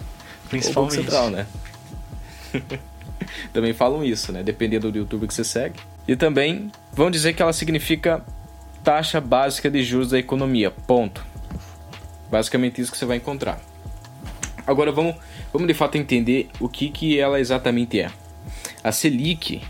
[0.48, 0.98] Principalmente.
[0.98, 1.48] Ou o Banco Central, né?
[3.52, 4.44] também falam isso, né?
[4.44, 5.78] Dependendo do youtuber que você segue.
[6.08, 8.24] E também vão dizer que ela significa
[8.82, 10.72] taxa básica de juros da economia.
[10.72, 11.26] Ponto.
[12.32, 13.60] Basicamente isso que você vai encontrar.
[14.66, 15.16] Agora vamos,
[15.54, 18.10] vamos de fato entender o que, que ela exatamente é.
[18.84, 19.62] A Selic,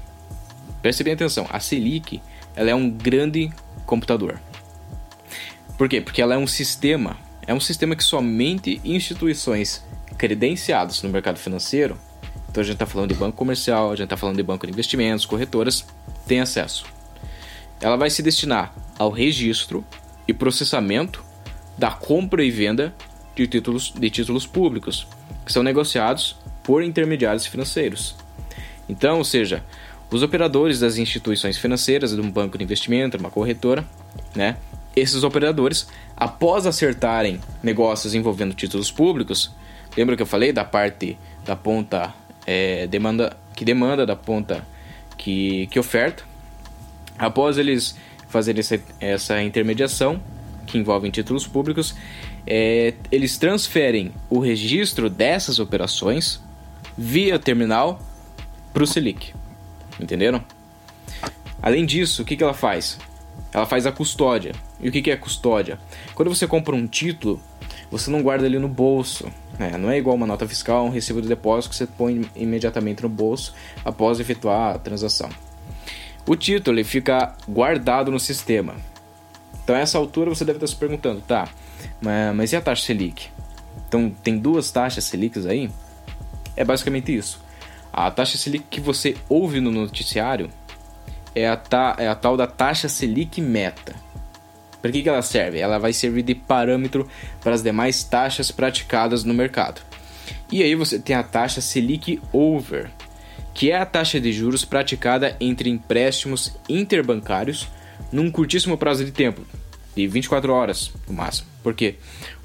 [0.82, 2.22] preste bem atenção, a Selic
[2.56, 3.52] ela é um grande
[3.86, 4.40] computador.
[5.78, 6.00] Por quê?
[6.00, 9.84] Porque ela é um sistema, é um sistema que somente instituições
[10.18, 11.98] credenciadas no mercado financeiro,
[12.50, 14.72] então a gente está falando de banco comercial, a gente está falando de banco de
[14.72, 15.86] investimentos, corretoras,
[16.26, 16.86] têm acesso.
[17.82, 19.86] Ela vai se destinar ao registro
[20.26, 21.22] e processamento
[21.78, 22.96] da compra e venda
[23.36, 25.08] de títulos, de títulos públicos,
[25.46, 28.16] que são negociados por intermediários financeiros.
[28.88, 29.64] Então, ou seja,
[30.12, 33.86] os operadores das instituições financeiras, de um banco de investimento, uma corretora,
[34.36, 34.58] né?
[34.96, 39.52] Esses operadores, após acertarem negócios envolvendo títulos públicos,
[39.98, 42.14] lembra que eu falei da parte da ponta
[42.48, 44.66] é, demanda, que demanda da ponta
[45.18, 46.24] que, que oferta?
[47.18, 47.98] Após eles
[48.30, 50.22] fazerem essa, essa intermediação,
[50.66, 51.96] que envolve títulos públicos,
[52.48, 56.42] é, eles transferem o registro dessas operações
[56.98, 58.00] via terminal
[58.74, 59.34] para o Selic.
[60.00, 60.44] Entenderam?
[61.62, 62.98] Além disso, o que, que ela faz?
[63.52, 64.54] Ela faz a custódia.
[64.80, 65.80] E o que, que é custódia?
[66.14, 67.42] Quando você compra um título,
[67.90, 69.32] você não guarda ele no bolso.
[69.58, 69.78] Né?
[69.78, 73.10] Não é igual uma nota fiscal, um recibo de depósito que você põe imediatamente no
[73.10, 73.54] bolso
[73.84, 75.30] após efetuar a transação.
[76.28, 78.76] O título ele fica guardado no sistema.
[79.64, 81.50] Então, a essa altura, você deve estar se perguntando, tá?
[82.02, 83.30] Mas, e a taxa Selic?
[83.88, 85.70] Então, tem duas taxas Selics aí?
[86.56, 87.40] É basicamente isso.
[87.92, 90.50] A taxa Selic que você ouve no noticiário
[91.34, 93.96] é a, ta, é a tal da taxa Selic meta.
[94.82, 95.60] Para que, que ela serve?
[95.60, 97.08] Ela vai servir de parâmetro
[97.42, 99.82] para as demais taxas praticadas no mercado.
[100.52, 102.92] E aí você tem a taxa Selic over,
[103.54, 107.68] que é a taxa de juros praticada entre empréstimos interbancários
[108.12, 109.42] num curtíssimo prazo de tempo,
[109.96, 111.55] de 24 horas no máximo.
[111.66, 111.96] Porque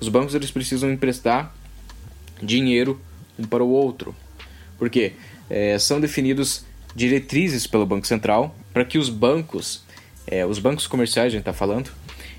[0.00, 1.54] os bancos eles precisam emprestar
[2.42, 2.98] dinheiro
[3.38, 4.16] um para o outro.
[4.78, 5.12] Porque
[5.50, 6.64] é, são definidos
[6.96, 9.84] diretrizes pelo Banco Central para que os bancos,
[10.26, 11.90] é, os bancos comerciais, a gente está falando,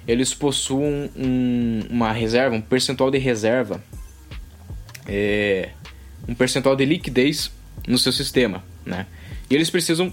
[0.07, 3.79] eles possuam um, uma reserva, um percentual de reserva,
[5.07, 5.69] é,
[6.27, 7.51] um percentual de liquidez
[7.87, 9.05] no seu sistema, né?
[9.51, 10.11] E eles precisam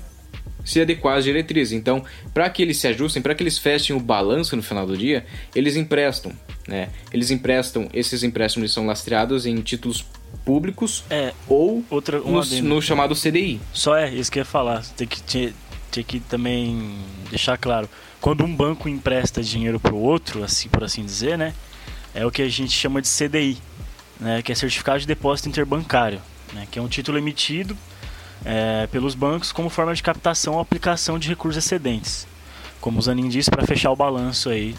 [0.67, 1.73] se adequar às diretrizes.
[1.73, 2.05] Então,
[2.35, 5.25] para que eles se ajustem, para que eles fechem o balanço no final do dia,
[5.55, 6.31] eles emprestam.
[6.69, 6.91] Né?
[7.11, 10.05] Eles emprestam, esses empréstimos são lastreados em títulos
[10.45, 13.59] públicos é, ou outra, no, no, chamado CDI.
[13.73, 14.85] Só é, isso que eu ia falar.
[14.95, 15.55] Tem que, tinha,
[15.91, 16.95] tinha que também
[17.31, 17.89] deixar claro.
[18.21, 21.55] Quando um banco empresta dinheiro para o outro, assim por assim dizer, né?
[22.15, 23.57] É o que a gente chama de CDI.
[24.21, 26.21] né, que é certificado de depósito interbancário,
[26.53, 27.77] né, que é um título emitido
[28.45, 32.27] é, pelos bancos como forma de captação ou aplicação de recursos excedentes,
[32.81, 34.75] como o Zanin disse, para fechar o balanço aí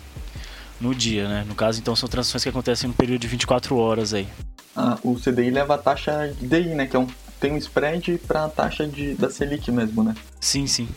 [0.79, 1.45] no dia, né?
[1.47, 4.27] No caso, então, são transações que acontecem no período de 24 horas aí.
[4.75, 6.87] Ah, o CDI leva a taxa DI, né?
[6.87, 7.07] Que é um,
[7.39, 10.15] tem um spread para a taxa de, da Selic mesmo, né?
[10.39, 10.87] Sim, sim.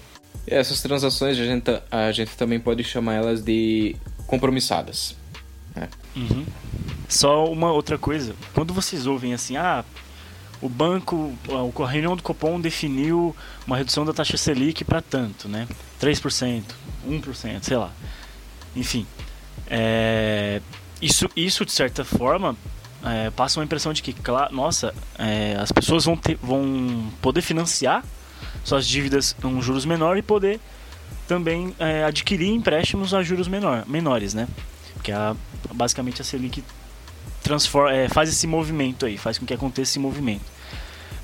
[0.46, 5.16] E essas transações a gente, a gente também pode chamar elas de compromissadas.
[5.74, 5.88] Né?
[6.16, 6.44] Uhum.
[7.08, 8.34] Só uma outra coisa.
[8.54, 9.84] Quando vocês ouvem assim, ah,
[10.60, 11.32] o banco,
[11.84, 13.34] a reunião do Copom definiu
[13.66, 15.66] uma redução da taxa Selic para tanto, né?
[16.00, 16.62] 3%,
[17.06, 17.90] 1%, sei lá.
[18.74, 19.06] Enfim,
[19.74, 20.60] é,
[21.00, 22.54] isso, isso de certa forma
[23.02, 27.40] é, passa uma impressão de que, claro, nossa, é, as pessoas vão, ter, vão poder
[27.40, 28.04] financiar
[28.62, 30.60] suas dívidas com juros menores e poder
[31.26, 34.46] também é, adquirir empréstimos a juros menor, menores, né?
[35.02, 35.34] Que é
[35.72, 36.62] basicamente a Selic
[37.42, 40.44] transforma, é, faz esse movimento aí, faz com que aconteça esse movimento.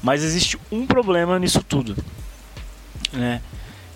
[0.03, 1.95] Mas existe um problema nisso tudo,
[3.13, 3.43] né?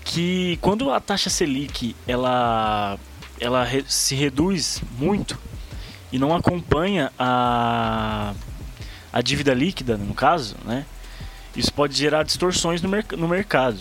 [0.04, 2.98] Que quando a taxa Selic ela,
[3.42, 5.38] ela re, se reduz muito
[6.12, 8.34] e não acompanha a,
[9.12, 10.84] a dívida líquida, no caso, né?
[11.56, 13.78] Isso pode gerar distorções no, no mercado,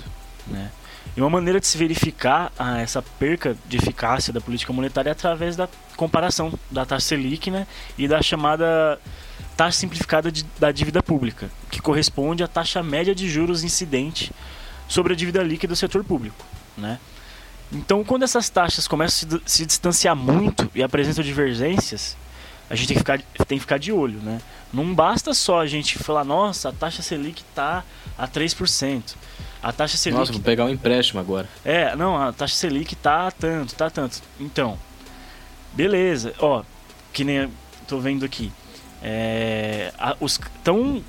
[0.48, 0.72] né?
[1.16, 5.12] E uma maneira de se verificar ah, essa perca de eficácia da política monetária é
[5.12, 8.98] através da comparação da taxa Selic né, e da chamada
[9.58, 14.32] taxa simplificada de, da dívida pública, que corresponde à taxa média de juros incidente
[14.88, 16.46] sobre a dívida líquida do setor público.
[16.78, 16.98] Né?
[17.72, 22.18] Então, quando essas taxas começam a se, distanciar muito e apresentam divergências,
[22.70, 24.20] a gente tem que ficar, tem que ficar de olho.
[24.20, 24.42] Né?
[24.74, 27.84] Não basta só a gente falar, nossa, a taxa Selic está
[28.18, 29.16] a 3%.
[29.64, 30.20] A taxa Selic.
[30.20, 31.48] Nossa, vou pegar um empréstimo agora.
[31.64, 34.22] É, não, a taxa Selic tá tanto, tá tanto.
[34.40, 34.78] Então,
[35.74, 36.34] beleza.
[36.40, 36.64] Ó,
[37.14, 37.50] que nem
[37.88, 38.52] tô vendo aqui.
[39.04, 41.04] É, a, os estão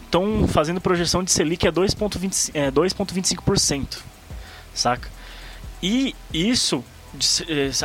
[0.48, 3.98] fazendo projeção de Selic a 2,25%, é, 2,25%,
[4.75, 5.12] saca?
[5.83, 6.85] E isso,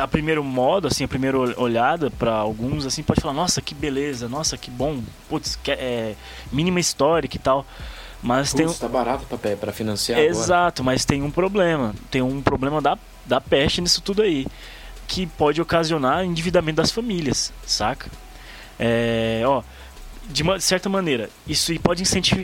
[0.00, 4.28] a primeiro modo, assim, a primeira olhada para alguns, assim, pode falar, nossa, que beleza,
[4.28, 6.14] nossa, que bom, putz, que, é,
[6.52, 7.66] mínima histórica e tal.
[8.22, 9.26] Mas tem tá barato
[9.60, 10.94] para financiar Exato, agora.
[10.94, 11.94] mas tem um problema.
[12.10, 14.46] Tem um problema da, da peste nisso tudo aí.
[15.06, 18.10] Que pode ocasionar endividamento das famílias, saca?
[18.78, 19.62] É, ó,
[20.28, 22.02] de uma certa maneira, isso pode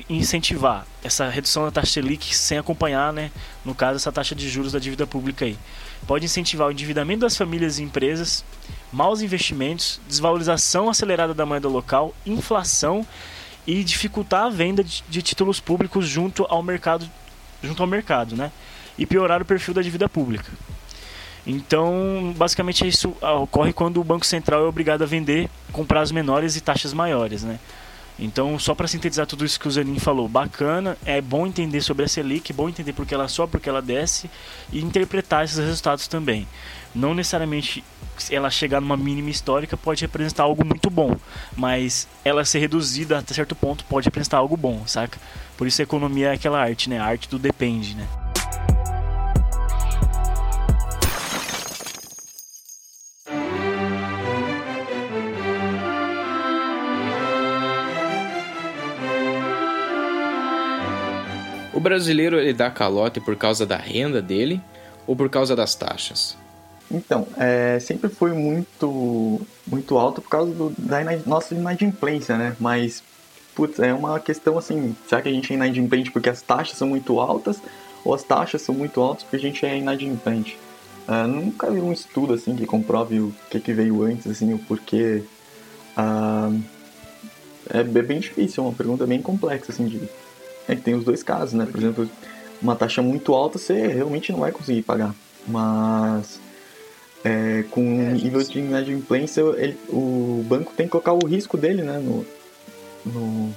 [0.08, 3.30] incentivar essa redução da taxa Selic sem acompanhar, né,
[3.62, 5.58] no caso, essa taxa de juros da dívida pública aí.
[6.06, 8.42] Pode incentivar o endividamento das famílias e empresas,
[8.90, 13.06] maus investimentos, desvalorização acelerada da moeda local, inflação
[13.66, 17.08] e dificultar a venda de, de, títulos públicos junto ao mercado,
[17.62, 18.50] junto ao mercado, né?
[18.96, 20.50] E piorar o perfil da dívida pública.
[21.46, 26.56] Então, basicamente isso ocorre quando o Banco Central é obrigado a vender com prazos menores
[26.56, 27.58] e taxas maiores, né?
[28.18, 32.04] Então, só para sintetizar tudo isso que o Zanin falou, bacana, é bom entender sobre
[32.04, 34.30] a Selic, é bom entender porque ela sobe, porque ela desce
[34.72, 36.46] e interpretar esses resultados também.
[36.94, 37.82] Não necessariamente
[38.30, 41.16] ela chegar numa mínima histórica pode representar algo muito bom,
[41.56, 45.18] mas ela ser reduzida até certo ponto pode representar algo bom, saca?
[45.56, 47.00] Por isso a economia é aquela arte, né?
[47.00, 48.06] A arte do depende, né?
[61.84, 64.60] Brasileiro ele dá calote por causa da renda dele
[65.06, 66.36] ou por causa das taxas?
[66.90, 72.56] Então, é, sempre foi muito muito alto por causa do, da nossa inadimplência, né?
[72.58, 73.02] Mas,
[73.54, 76.88] putz, é uma questão assim, será que a gente é inadimplente porque as taxas são
[76.88, 77.60] muito altas
[78.04, 80.58] ou as taxas são muito altas porque a gente é inadimplente?
[81.06, 84.58] Uh, nunca vi um estudo assim que comprove o que, que veio antes, assim, o
[84.58, 85.22] porquê.
[85.96, 86.62] Uh,
[87.70, 90.00] é, bem difícil, é uma pergunta bem complexa, assim, de...
[90.68, 91.66] É que tem os dois casos, né?
[91.66, 92.10] Por exemplo,
[92.60, 95.14] uma taxa muito alta você realmente não vai conseguir pagar.
[95.46, 96.40] Mas
[97.24, 101.82] é, com é, nível de inadimplência, ele, o banco tem que colocar o risco dele
[101.82, 102.26] né, no,
[103.04, 103.54] no,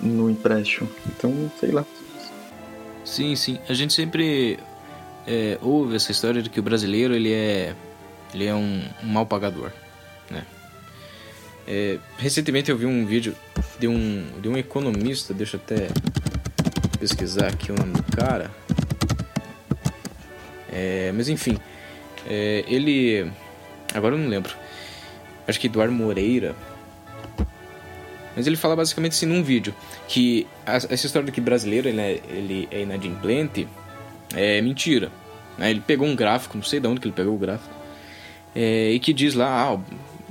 [0.00, 0.88] no empréstimo.
[1.06, 1.84] Então, sei lá.
[3.04, 3.58] Sim, sim.
[3.68, 4.58] A gente sempre
[5.26, 7.74] é, ouve essa história de que o brasileiro ele é,
[8.32, 9.70] ele é um, um mal pagador.
[10.30, 10.44] Né?
[11.66, 13.34] É, recentemente eu vi um vídeo
[13.78, 15.88] de um, de um economista, deixa eu até
[17.04, 18.50] pesquisar aqui o nome do cara.
[20.72, 21.58] É, mas enfim,
[22.26, 23.30] é, ele.
[23.92, 24.54] Agora eu não lembro.
[25.46, 26.56] Acho que Eduardo Moreira.
[28.34, 29.74] Mas ele fala basicamente assim num vídeo:
[30.08, 33.68] que essa história de que brasileiro ele é, ele é inadimplente
[34.34, 35.12] é mentira.
[35.58, 35.70] Né?
[35.70, 37.74] Ele pegou um gráfico, não sei de onde que ele pegou o gráfico,
[38.56, 39.78] é, e que diz lá: ah,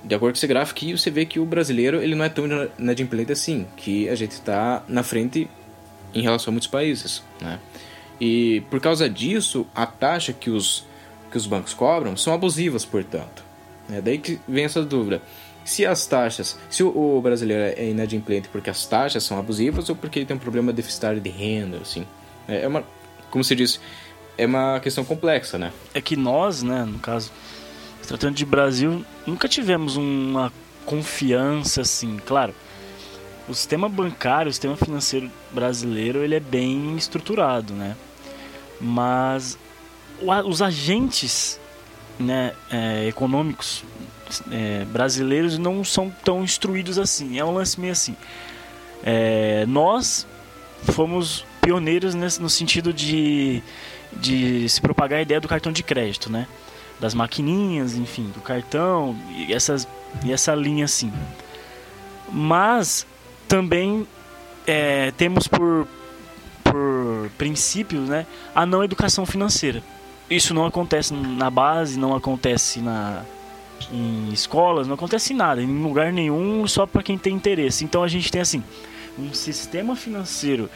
[0.04, 2.46] de acordo com esse gráfico você vê que o brasileiro ele não é tão
[2.80, 5.48] inadimplente assim, que a gente está na frente
[6.14, 7.60] em relação a muitos países, né?
[8.20, 10.86] E por causa disso, a taxa que os,
[11.32, 13.44] que os bancos cobram são abusivas, portanto.
[13.92, 15.22] É daí que vem essa dúvida.
[15.66, 20.20] Se as taxas, se o, brasileiro é inadimplente porque as taxas são abusivas ou porque
[20.20, 22.06] ele tem um problema deficitário de renda, assim.
[22.48, 22.84] É, é uma,
[23.32, 23.80] como se disse,
[24.38, 25.72] é uma questão complexa, né?
[25.94, 27.32] É que nós, né, no caso,
[28.08, 30.52] tratando de Brasil, nunca tivemos uma
[30.86, 32.54] confiança assim, claro.
[33.48, 37.96] O sistema bancário, o sistema financeiro brasileiro, ele é bem estruturado, né?
[38.80, 39.58] Mas
[40.46, 41.60] os agentes
[42.18, 43.84] né, é, econômicos
[44.52, 47.38] é, brasileiros não são tão instruídos assim.
[47.38, 48.16] É um lance meio assim.
[49.04, 50.26] É, nós
[50.92, 53.62] fomos pioneiros nesse, no sentido de,
[54.14, 56.48] de se propagar a ideia do cartão de crédito, né?
[57.00, 59.88] Das maquininhas, enfim, do cartão e, essas,
[60.24, 61.12] e essa linha assim.
[62.32, 63.06] Mas
[63.48, 64.08] também
[64.66, 65.88] é, temos por,
[66.64, 69.84] por princípio né, a não educação financeira.
[70.30, 73.24] Isso não acontece na base, não acontece na,
[73.92, 77.84] em escolas, não acontece nada, em lugar nenhum, só para quem tem interesse.
[77.84, 78.64] Então a gente tem assim
[79.18, 80.70] um sistema financeiro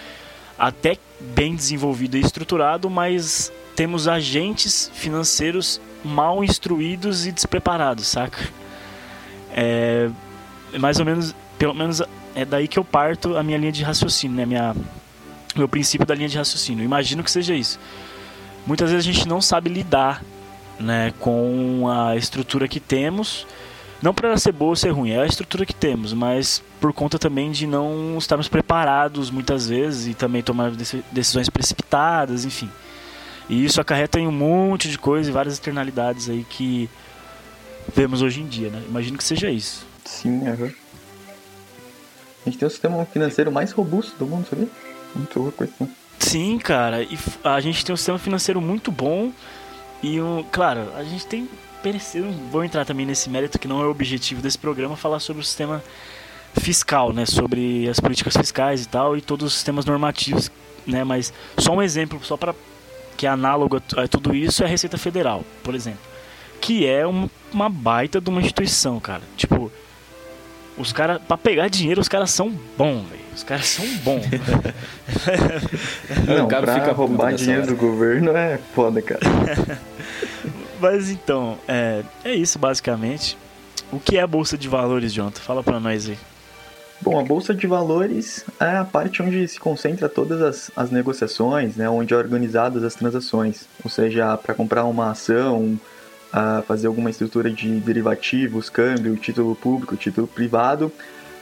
[0.60, 8.47] até bem desenvolvido e estruturado, mas temos agentes financeiros mal instruídos e despreparados, saca?
[9.51, 10.10] É
[10.77, 12.02] mais ou menos, pelo menos
[12.36, 14.46] é daí que eu parto a minha linha de raciocínio, né?
[14.46, 14.76] Minha,
[15.56, 16.84] meu princípio da linha de raciocínio.
[16.84, 17.80] Imagino que seja isso.
[18.65, 20.24] Muitas vezes a gente não sabe lidar
[20.80, 23.48] né, com a estrutura que temos.
[24.02, 27.17] Não para ser boa ou ser ruim, é a estrutura que temos, mas por conta
[27.17, 30.72] também de não estarmos preparados muitas vezes e também tomar
[31.12, 32.70] decisões precipitadas, enfim.
[33.50, 36.88] E isso acarreta em um monte de coisas e várias externalidades aí que
[37.96, 38.84] vemos hoje em dia, né?
[38.88, 39.84] Imagino que seja isso.
[40.06, 40.87] Sim, é verdade.
[42.45, 44.67] A gente tem o sistema financeiro mais robusto do mundo, sabia?
[45.15, 45.89] Muito louco isso.
[46.19, 47.04] Sim, cara.
[47.04, 49.32] E a gente tem um sistema financeiro muito bom
[50.02, 51.50] e, um, claro, a gente tem
[52.52, 55.45] vou entrar também nesse mérito que não é o objetivo desse programa falar sobre o
[55.45, 55.82] sistema
[56.60, 60.52] fiscal, né, sobre as políticas fiscais e tal e todos os sistemas normativos,
[60.86, 62.54] né, mas só um exemplo só para
[63.15, 66.00] que é análogo a tudo isso é a Receita Federal, por exemplo,
[66.60, 69.23] que é uma baita de uma instituição, cara.
[69.36, 69.71] Tipo,
[70.78, 73.28] os caras, pra pegar dinheiro, os caras são bons, velho.
[73.36, 74.26] Os caras são bons.
[76.28, 77.72] Não, o cara pra fica roubar dinheiro hora.
[77.72, 79.22] do governo é foda, cara.
[80.80, 83.38] Mas então, é, é isso basicamente.
[83.92, 85.40] O que é a Bolsa de Valores, Jonathan?
[85.40, 86.18] Fala pra nós aí.
[87.00, 91.76] Bom, a Bolsa de Valores é a parte onde se concentra todas as, as negociações,
[91.76, 93.68] né, onde é organizadas as transações.
[93.84, 95.80] Ou seja, para comprar uma ação,
[96.32, 100.92] a fazer alguma estrutura de derivativos, câmbio, título público, título privado,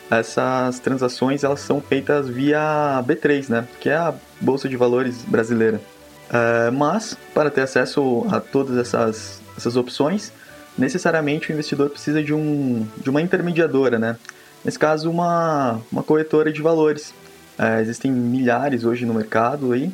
[0.10, 5.82] essas transações elas são feitas via B3, né, que é a bolsa de valores brasileira.
[6.30, 10.32] É, mas para ter acesso a todas essas, essas opções,
[10.78, 14.18] necessariamente o investidor precisa de, um, de uma intermediadora, né?
[14.64, 17.14] Nesse caso, uma, uma corretora de valores.
[17.58, 19.92] É, existem milhares hoje no mercado aí,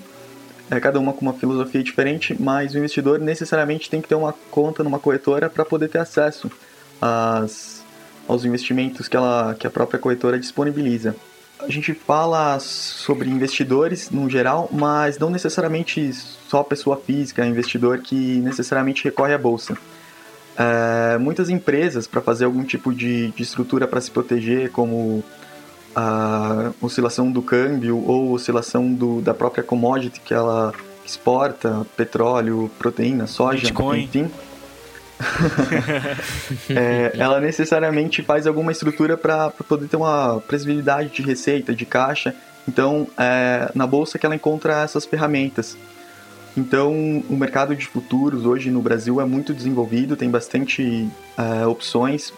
[0.71, 4.33] é, cada uma com uma filosofia diferente, mas o investidor necessariamente tem que ter uma
[4.49, 6.49] conta numa corretora para poder ter acesso
[7.01, 7.83] às,
[8.25, 11.13] aos investimentos que, ela, que a própria corretora disponibiliza.
[11.59, 18.39] A gente fala sobre investidores no geral, mas não necessariamente só pessoa física, investidor que
[18.39, 19.77] necessariamente recorre à bolsa.
[20.57, 25.21] É, muitas empresas, para fazer algum tipo de, de estrutura para se proteger, como
[25.95, 30.73] a oscilação do câmbio ou oscilação do, da própria commodity que ela
[31.05, 34.03] exporta, petróleo, proteína, soja, Bitcoin.
[34.03, 34.31] enfim.
[36.69, 42.33] é, ela necessariamente faz alguma estrutura para poder ter uma previsibilidade de receita, de caixa.
[42.67, 45.77] Então, é na bolsa que ela encontra essas ferramentas.
[46.55, 52.33] Então, o mercado de futuros hoje no Brasil é muito desenvolvido, tem bastante é, opções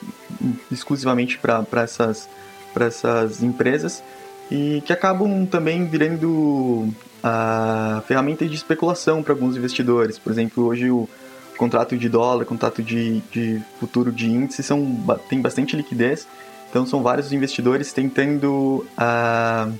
[0.71, 2.29] exclusivamente para essas
[2.73, 4.03] para essas empresas
[4.51, 6.89] e que acabam também virando
[7.23, 10.19] a ferramenta de especulação para alguns investidores.
[10.19, 11.07] Por exemplo, hoje o
[11.57, 14.97] contrato de dólar, contrato de, de futuro de índice são,
[15.29, 16.27] tem bastante liquidez,
[16.69, 19.73] então são vários investidores tentando uh,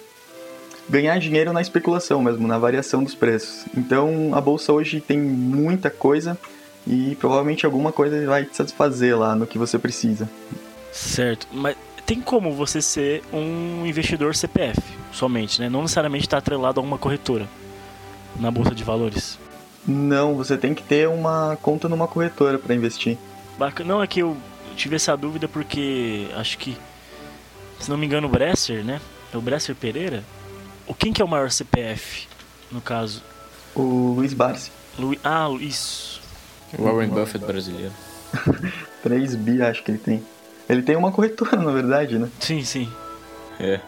[0.88, 3.66] ganhar dinheiro na especulação mesmo, na variação dos preços.
[3.76, 6.38] Então a bolsa hoje tem muita coisa
[6.86, 10.30] e provavelmente alguma coisa vai te satisfazer lá no que você precisa.
[10.92, 11.76] Certo, mas
[12.06, 14.82] tem como você ser um investidor CPF
[15.12, 15.70] somente, né?
[15.70, 17.48] Não necessariamente estar tá atrelado a uma corretora
[18.40, 19.40] na bolsa de valores.
[19.86, 23.18] Não, você tem que ter uma conta numa corretora para investir.
[23.86, 24.36] Não é que eu
[24.76, 26.78] tive essa dúvida porque acho que,
[27.80, 29.00] se não me engano, o Bresser, né?
[29.34, 30.24] É o Bresser Pereira.
[30.88, 32.28] O quem que é o maior CPF,
[32.72, 33.22] no caso?
[33.76, 34.72] O Luiz Barsi.
[34.98, 35.16] Lu...
[35.24, 36.22] Ah, isso.
[36.78, 37.94] Warren Buffett brasileiro.
[39.04, 40.24] 3 bi acho que ele tem.
[40.70, 42.30] Ele tem uma corretora, na verdade, né?
[42.40, 42.90] Sim, sim.
[43.60, 43.80] É.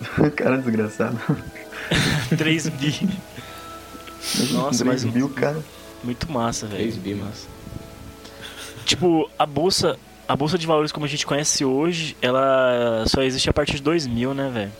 [0.36, 1.18] cara desgraçado.
[2.36, 3.08] 3 bi.
[4.52, 5.58] Nossa, 3 mas bi, o cara.
[6.04, 6.82] muito massa, velho.
[6.82, 7.46] 3 bi, massa.
[8.84, 13.48] Tipo, a bolsa, a bolsa de valores como a gente conhece hoje, ela só existe
[13.48, 14.72] a partir de 2000, né, velho?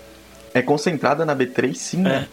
[0.54, 2.02] É concentrada na B3, sim, É.
[2.02, 2.28] né?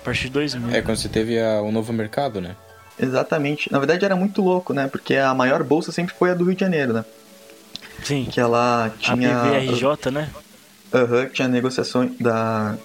[0.00, 0.70] A partir de 2000.
[0.74, 2.56] É quando você teve a- o novo mercado, né?
[2.98, 3.70] Exatamente.
[3.72, 4.88] Na verdade era muito louco, né?
[4.88, 7.04] Porque a maior bolsa sempre foi a do Rio de Janeiro, né?
[8.04, 8.26] Sim.
[8.30, 9.40] Que ela A tinha.
[9.42, 10.28] PVRJ, né?
[10.94, 12.76] Aham, que tinha negociações da.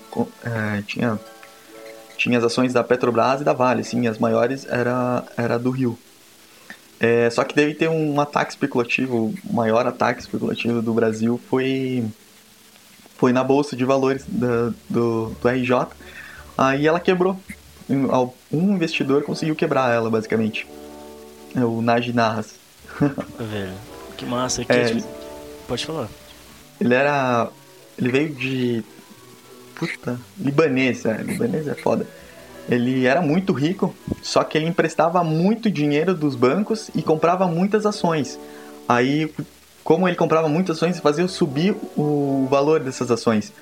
[0.44, 1.20] é, tinha.
[2.18, 5.70] Tinha as ações da Petrobras e da Vale, sim, as maiores era, era a do
[5.70, 5.98] Rio.
[7.00, 12.04] É, só que deve ter um ataque especulativo, o maior ataque especulativo do Brasil foi,
[13.18, 15.90] foi na Bolsa de Valores da- do, do RJ.
[16.58, 17.40] Aí ela quebrou.
[17.88, 20.66] Um investidor conseguiu quebrar ela, basicamente.
[21.56, 22.56] É o Nagy Narras.
[23.40, 23.74] Velho.
[24.18, 24.66] Que massa.
[24.66, 24.98] Que É.
[25.68, 26.08] Pode falar.
[26.80, 27.50] Ele era.
[27.98, 28.84] Ele veio de.
[29.76, 30.20] Puta.
[30.40, 31.18] Libanês, é.
[31.22, 32.06] Libanês é foda.
[32.70, 37.86] Ele era muito rico, só que ele emprestava muito dinheiro dos bancos e comprava muitas
[37.86, 38.38] ações.
[38.90, 39.32] Aí,
[39.84, 43.54] como ele comprava muitas ações, fazia subir o valor dessas ações.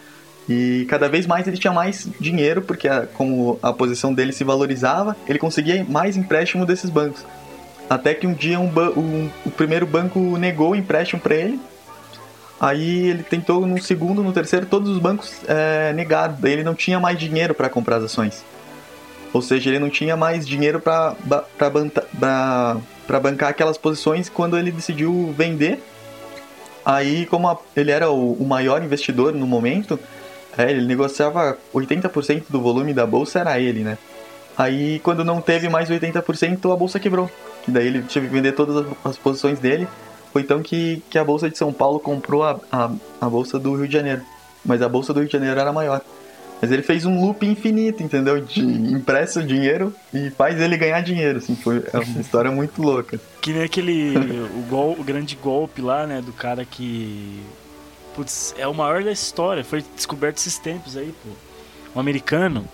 [0.50, 4.44] E cada vez mais ele tinha mais dinheiro, porque a- como a posição dele se
[4.44, 7.24] valorizava, ele conseguia mais empréstimo desses bancos.
[7.90, 8.68] Até que um dia um
[8.98, 11.60] um- o primeiro banco negou o empréstimo para ele,
[12.58, 16.38] Aí ele tentou no segundo, no terceiro, todos os bancos é, negaram.
[16.44, 18.46] Ele não tinha mais dinheiro para comprar as ações.
[19.34, 21.16] Ou seja, ele não tinha mais dinheiro para
[23.22, 25.84] bancar aquelas posições quando ele decidiu vender.
[26.86, 30.00] Aí, como a- ele era o, o maior investidor no momento,
[30.58, 33.98] é, ele negociava 80% do volume da bolsa, era ele, né?
[34.58, 37.30] Aí, quando não teve mais 80%, a bolsa quebrou.
[37.68, 39.88] E daí ele teve que vender todas as- posições dele.
[40.32, 42.92] Foi então que, que a Bolsa de São Paulo comprou a, a,
[43.22, 44.22] a Bolsa do Rio de Janeiro.
[44.66, 46.02] Mas a Bolsa do Rio de Janeiro era maior.
[46.62, 48.40] Mas ele fez um loop infinito, entendeu?
[48.42, 51.38] De empresta o dinheiro e faz ele ganhar dinheiro.
[51.40, 53.20] Assim, foi é uma história muito louca.
[53.42, 54.16] Que nem aquele.
[54.18, 56.22] o, gol, o grande golpe lá, né?
[56.22, 57.42] Do cara que.
[58.16, 59.64] Putz, é o maior da história.
[59.64, 61.30] Foi descoberto esses tempos aí, pô.
[61.96, 62.66] Um americano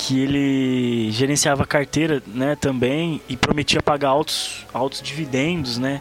[0.00, 6.00] que ele gerenciava carteira, né, também, e prometia pagar altos, altos dividendos, né,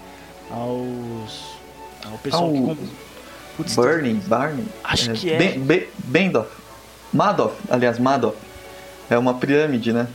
[0.51, 1.57] aos
[2.05, 2.89] ao pessoal Ah, que.
[3.57, 4.65] Putz, Bernie, Barney.
[4.83, 5.37] Acho que é.
[5.37, 6.47] Ben, Be- Bendoff.
[7.11, 8.37] Madoff, aliás, Madoff.
[9.09, 10.07] É uma pirâmide, né?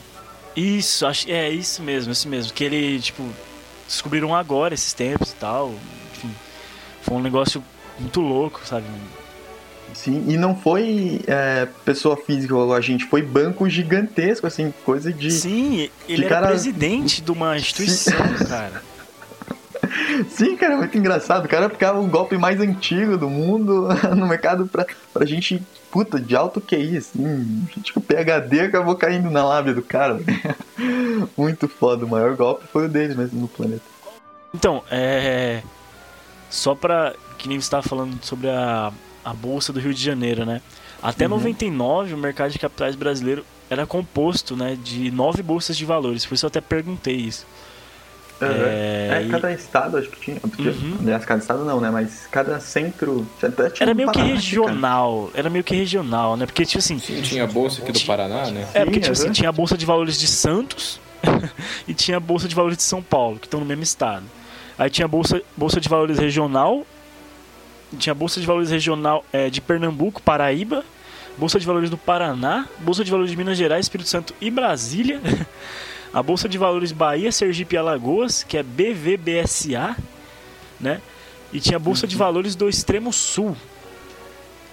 [0.54, 2.52] Isso, acho, é isso mesmo, isso mesmo.
[2.52, 3.26] Que ele, tipo,
[3.88, 5.74] descobriram agora esses tempos e tal.
[6.14, 6.30] Enfim,
[7.02, 7.64] foi um negócio
[7.98, 8.86] muito louco, sabe?
[9.94, 15.12] Sim, e não foi é, pessoa física ou a gente, foi banco gigantesco, assim, coisa
[15.12, 15.30] de.
[15.30, 18.16] Sim, ele de era cara- presidente de uma instituição,
[18.48, 18.82] cara.
[20.30, 21.44] Sim, cara, muito engraçado.
[21.44, 26.18] O cara ficava o golpe mais antigo do mundo no mercado pra, pra gente, puta,
[26.18, 27.66] de alto QI, assim.
[27.92, 30.18] Com PHD acabou caindo na lábia do cara.
[31.36, 32.06] muito foda.
[32.06, 33.82] O maior golpe foi o dele mesmo no planeta.
[34.54, 35.62] Então, é.
[36.48, 37.14] Só pra.
[37.38, 38.92] Que nem você estava falando sobre a,
[39.24, 40.60] a Bolsa do Rio de Janeiro, né?
[41.02, 41.30] Até Uhum.
[41.36, 46.24] 99, o mercado de capitais brasileiro era composto né, de nove bolsas de valores.
[46.26, 47.46] Por isso eu até perguntei isso.
[48.40, 50.40] É, É, e- cada estado acho que tinha.
[50.58, 50.96] Uhum.
[51.00, 51.90] Aliás, cada estado não, né?
[51.90, 53.26] Mas cada centro.
[53.42, 55.30] até tinha Era meio que regional.
[55.34, 56.44] Era meio que regional, né?
[56.46, 56.98] Porque, tipo assim.
[56.98, 58.66] Sim, tinha a bolsa aqui do Paraná, né?
[58.74, 61.00] É, porque, tipo assim, tinha a Bolsa de Valores de Santos
[61.86, 64.24] e tinha a Bolsa de Valores de São Paulo, que estão no mesmo estado.
[64.76, 66.84] Aí tinha a Bolsa, Bolsa de Valores Regional,
[67.98, 70.84] tinha a Bolsa de Valores Regional é, de Pernambuco, Paraíba,
[71.36, 75.20] Bolsa de Valores do Paraná, Bolsa de Valores de Minas Gerais, Espírito Santo e Brasília,
[76.12, 79.96] a Bolsa de Valores Bahia, Sergipe e Alagoas, que é BVBSA,
[80.80, 81.00] né?
[81.52, 83.56] E tinha a Bolsa de Valores do Extremo Sul,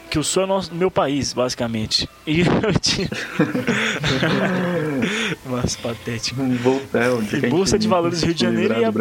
[0.09, 2.09] que o Sul é nosso, meu país, basicamente.
[2.25, 3.09] E eu tinha...
[5.45, 6.41] Mas patético.
[6.63, 7.21] Voltel.
[7.33, 8.91] E Bolsa de Valores Rio de Janeiro e a-.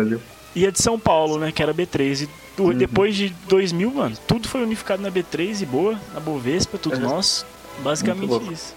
[0.58, 1.52] E a de São Paulo, né?
[1.52, 2.22] Que era B3.
[2.24, 6.76] E do- depois de 2000, mano, tudo foi unificado na B3 e boa, na Bovespa,
[6.78, 6.98] tudo É.
[6.98, 7.46] nosso.
[7.82, 8.74] Basicamente Muito isso.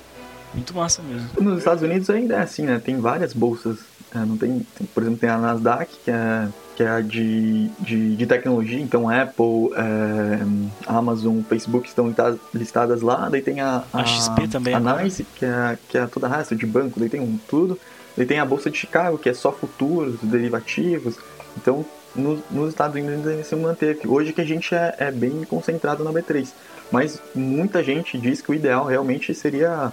[0.54, 1.28] Muito massa mesmo.
[1.40, 2.80] Nos Estados Unidos ainda é assim, né?
[2.84, 3.80] Tem várias bolsas.
[4.14, 7.70] é, não tem, tem- por exemplo, tem a Nasdaq, que é, que é a de,
[7.80, 8.78] de, de tecnologia.
[8.78, 10.40] Então, Apple, é,
[10.86, 13.30] Amazon, Facebook estão lista- listadas lá.
[13.30, 15.02] Daí tem a, A XP também A agora.
[15.04, 17.00] NYSE, que é, que é toda a raça de banco.
[17.00, 17.80] Daí tem um tudo.
[18.18, 21.16] Daí tem a Bolsa de Chicago, que é só futuros, derivativos.
[21.58, 21.86] Então,
[22.16, 24.08] no, nos Estados Unidos ainda se manteve.
[24.08, 26.48] Hoje que a gente é, é, bem concentrado na B3.
[26.92, 29.92] Mas muita gente diz que o ideal realmente seria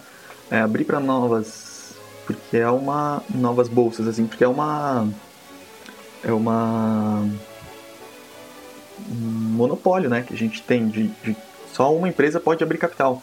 [0.51, 1.95] é, abrir para novas.
[2.27, 3.23] Porque é uma.
[3.35, 5.09] novas bolsas, assim, porque é uma.
[6.23, 7.27] É uma.
[9.11, 11.37] Um monopólio né, que a gente tem de, de
[11.73, 13.23] só uma empresa pode abrir capital.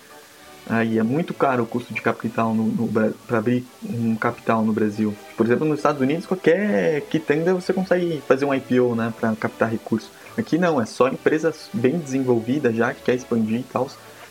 [0.67, 4.73] Aí é muito caro o custo de capital no, no para abrir um capital no
[4.73, 5.15] Brasil.
[5.37, 9.35] Por exemplo, nos Estados Unidos, qualquer que tenda você consegue fazer um IPO né, para
[9.35, 10.09] captar recursos.
[10.37, 13.89] Aqui não, é só empresas bem desenvolvidas já que quer expandir e tal,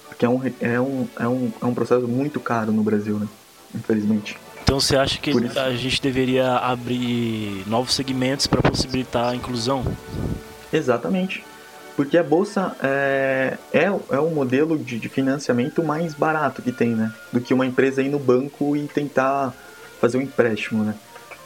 [0.09, 3.28] porque é um, é, um, é, um, é um processo muito caro no Brasil, né?
[3.74, 4.37] Infelizmente.
[4.62, 9.85] Então você acha que a gente deveria abrir novos segmentos para possibilitar a inclusão?
[10.72, 11.45] Exatamente
[11.97, 16.90] porque a bolsa é, é, é um modelo de, de, financiamento mais barato que tem,
[16.90, 17.12] né?
[17.32, 19.55] Do que uma empresa ir no banco e tentar
[20.01, 20.95] fazer um empréstimo, né?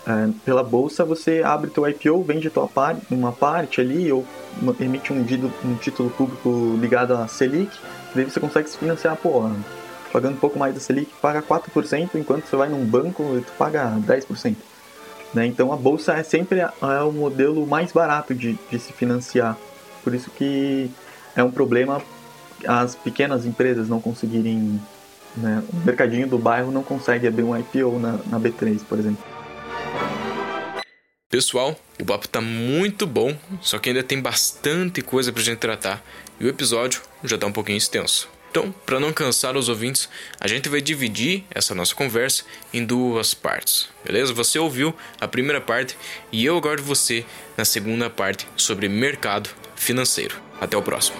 [0.06, 4.24] É, pela bolsa você abre teu IPO, vende tua parte, uma parte ali ou
[4.80, 5.20] emite um,
[5.64, 7.70] um título público ligado à Selic,
[8.14, 9.50] daí você consegue se financiar, pô,
[10.10, 13.98] pagando um pouco mais da Selic, paga 4%, enquanto você vai num banco tu paga
[14.06, 14.56] 10%.
[15.34, 15.44] Né?
[15.44, 19.58] Então a bolsa é sempre é o modelo mais barato de, de se financiar
[20.08, 20.90] por isso que
[21.36, 22.02] é um problema
[22.66, 24.80] as pequenas empresas não conseguirem.
[25.36, 29.22] Né, o mercadinho do bairro não consegue abrir um IPO na, na B3, por exemplo.
[31.28, 36.02] Pessoal, o papo tá muito bom, só que ainda tem bastante coisa pra gente tratar
[36.40, 38.28] e o episódio já tá um pouquinho extenso.
[38.50, 40.08] Então, para não cansar os ouvintes,
[40.40, 44.32] a gente vai dividir essa nossa conversa em duas partes, beleza?
[44.32, 45.96] Você ouviu a primeira parte
[46.32, 47.26] e eu aguardo você
[47.58, 50.36] na segunda parte sobre mercado financeiro.
[50.60, 51.16] Até o próximo.